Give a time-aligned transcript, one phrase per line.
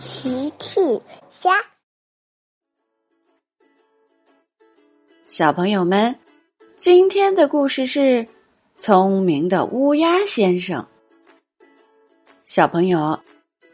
[0.00, 0.80] 奇趣
[1.28, 1.50] 虾，
[5.28, 6.18] 小朋友们，
[6.74, 8.26] 今天的故事是
[8.78, 10.86] 聪明的乌鸦先生。
[12.46, 13.20] 小朋友，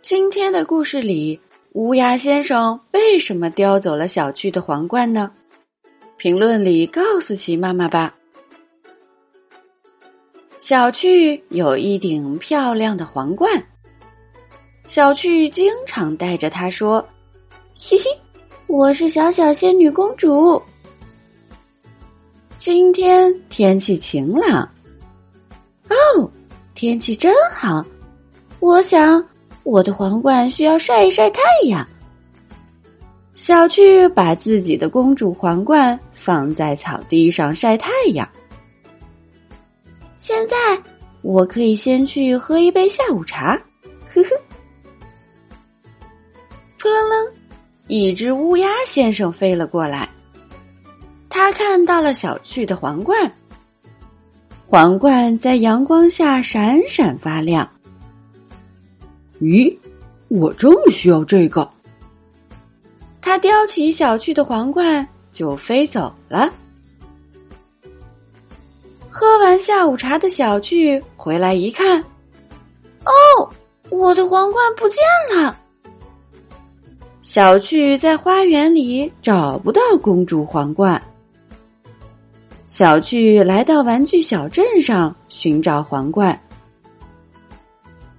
[0.00, 1.38] 今天的故事里，
[1.72, 5.30] 乌鸦先生为什么叼走了小趣的皇冠呢？
[6.16, 8.16] 评论里告诉奇妈妈吧。
[10.56, 13.62] 小趣有一顶漂亮的皇冠。
[14.84, 17.02] 小趣经常带着他说
[17.74, 18.04] ：“嘿嘿，
[18.66, 20.62] 我是小小仙女公主。”
[22.58, 24.62] 今天天气晴朗，
[25.88, 26.30] 哦，
[26.74, 27.82] 天气真好。
[28.60, 29.24] 我想
[29.62, 31.86] 我的皇冠需要晒一晒太阳。
[33.34, 38.28] 小趣把自己的公主皇冠放在草地上晒太阳。
[40.18, 40.56] 现在
[41.22, 43.60] 我可以先去喝一杯下午茶，
[44.06, 44.28] 呵呵。
[46.84, 47.32] 扑棱棱，
[47.86, 50.06] 一只乌鸦先生飞了过来。
[51.30, 53.32] 他看到了小趣的皇冠，
[54.66, 57.66] 皇冠在阳光下闪闪发亮。
[59.40, 59.74] 咦，
[60.28, 61.66] 我正需要这个。
[63.22, 66.52] 他叼起小趣的皇冠就飞走了。
[69.08, 71.98] 喝完下午茶的小趣回来一看，
[73.06, 73.50] 哦，
[73.88, 74.98] 我的皇冠不见
[75.34, 75.58] 了。
[77.24, 81.02] 小趣在花园里找不到公主皇冠。
[82.66, 86.38] 小趣来到玩具小镇上寻找皇冠。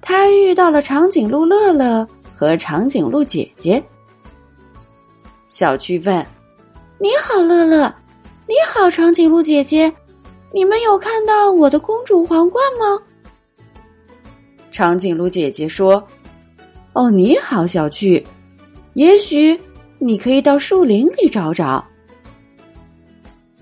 [0.00, 3.80] 他遇到了长颈鹿乐乐和长颈鹿姐姐。
[5.48, 6.26] 小趣问
[6.98, 7.94] ：“你好，乐乐，
[8.48, 9.92] 你好，长颈鹿姐姐，
[10.52, 13.00] 你们有看到我的公主皇冠吗？”
[14.72, 16.04] 长颈鹿姐姐说
[16.94, 18.26] ：“哦，你好，小趣。”
[18.98, 19.56] 也许
[20.00, 21.86] 你可以到树林里找找。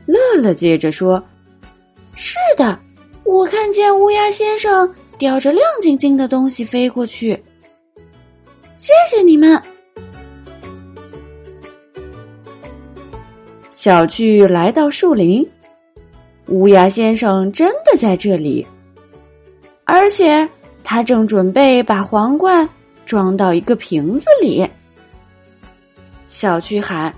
[0.06, 1.22] 乐乐接着说
[2.16, 2.80] ：“是的，
[3.22, 7.38] 我看见乌鸦先生叼着亮晶晶的东西飞过去。
[8.78, 9.60] 谢谢你们。”
[13.70, 15.46] 小趣来到树林，
[16.46, 18.66] 乌鸦先生真的在这里，
[19.84, 20.48] 而且
[20.82, 22.66] 他正准备把皇冠
[23.04, 24.66] 装到一个瓶子里。
[26.28, 27.14] 小巨喊：“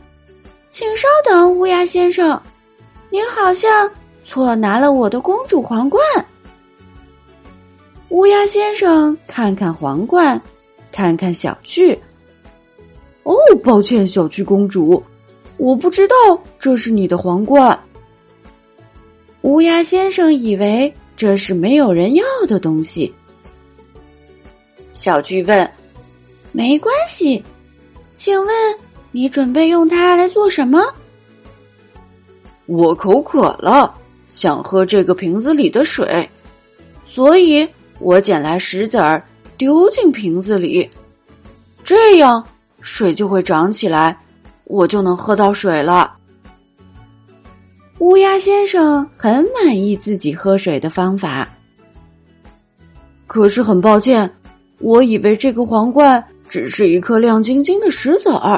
[0.71, 2.41] 请稍等，乌鸦先生，
[3.11, 3.91] 您好像
[4.27, 6.03] 错拿了我的公主皇冠。”
[8.11, 10.41] 乌鸦先生看看皇冠，
[10.93, 11.99] 看看小巨。
[13.25, 15.03] “哦，抱歉，小巨公主，
[15.57, 16.15] 我不知道
[16.59, 17.79] 这是你的皇冠。”
[19.43, 23.15] 乌鸦先生以为这是没有人要的东西。
[24.93, 25.71] 小巨问
[26.53, 27.43] ：“没关系，
[28.15, 28.79] 请问？”
[29.11, 30.83] 你准备用它来做什么？
[32.67, 33.95] 我口渴了，
[34.29, 36.29] 想喝这个瓶子里的水，
[37.07, 37.67] 所以
[37.99, 39.23] 我捡来石子儿
[39.57, 40.89] 丢进瓶子里，
[41.83, 42.45] 这样
[42.83, 44.19] 水就会涨起来，
[44.65, 46.15] 我就能喝到水了。
[48.01, 51.49] 乌鸦先生很满意自己喝水的方法，
[53.27, 54.31] 可是很抱歉，
[54.79, 58.58] 我以为这个皇冠只是一颗亮晶晶的石子儿。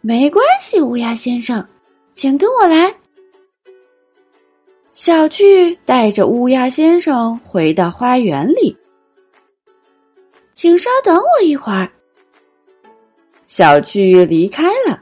[0.00, 1.66] 没关系，乌鸦先生，
[2.14, 2.94] 请跟我来。
[4.92, 8.76] 小趣带着乌鸦先生回到花园里，
[10.52, 11.90] 请稍等我一会儿。
[13.46, 15.00] 小趣离开了。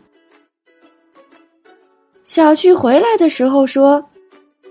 [2.25, 4.05] 小趣回来的时候说：“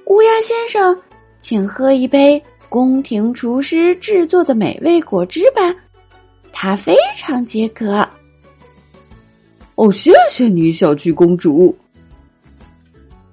[0.08, 1.00] 乌鸦先生，
[1.40, 5.74] 请喝一杯宫廷厨师制作的美味果汁吧，
[6.52, 8.08] 它非常解渴。”
[9.76, 11.76] 哦，谢谢你，小趣公主。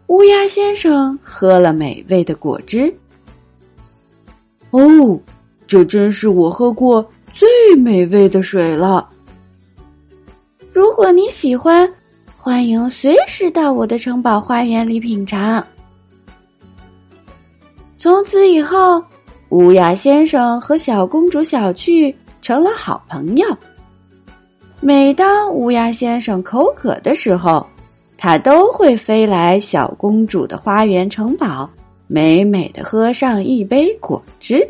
[0.08, 2.92] 乌鸦先生喝了美味的果汁。
[4.70, 5.18] 哦，
[5.66, 9.08] 这真是我喝过最美味的水了。
[10.72, 11.88] 如果你喜欢，
[12.36, 15.64] 欢迎随时到我的城堡花园里品尝。
[17.96, 19.02] 从此以后，
[19.50, 23.46] 乌鸦先生和小公主小趣成了好朋友。
[24.84, 27.64] 每当乌鸦先生口渴的时候，
[28.18, 31.70] 他都会飞来小公主的花园城堡，
[32.08, 34.68] 美美的喝上一杯果汁。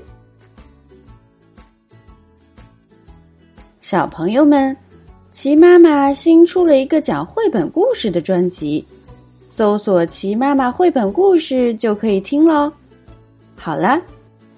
[3.81, 4.77] 小朋友们，
[5.31, 8.85] 齐妈妈新出了一个讲绘本故事的专辑，
[9.49, 12.71] 搜索“齐妈妈绘本故事”就可以听喽。
[13.57, 13.99] 好了，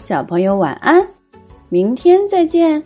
[0.05, 1.07] 小朋友晚安，
[1.69, 2.83] 明天再见。